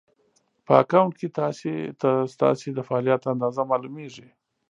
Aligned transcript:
په 0.65 0.71
اکونټ 0.81 1.11
کې 1.19 1.27
ناسې 1.37 1.73
ته 2.01 2.09
ستاسې 2.33 2.69
د 2.73 2.79
فعالیت 2.87 3.21
اندازه 3.33 3.61
مالومېږي 3.71 4.27